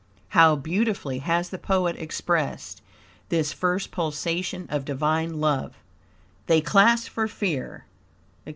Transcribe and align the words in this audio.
How 0.29 0.55
beautifully 0.55 1.19
has 1.19 1.49
the 1.49 1.59
poet 1.59 1.95
expressed 1.95 2.81
this 3.29 3.53
first 3.53 3.91
pulsation 3.91 4.65
of 4.71 4.83
Divine 4.83 5.39
love: 5.39 5.77
"They 6.47 6.59
clasp 6.59 7.09
for 7.09 7.27
fear," 7.27 7.85
etc. 8.43 8.49